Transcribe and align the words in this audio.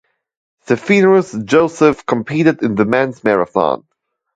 Zepherinus 0.65 1.45
Joseph 1.45 2.07
competed 2.07 2.63
in 2.63 2.73
the 2.73 2.85
men's 2.85 3.23
marathon. 3.23 3.83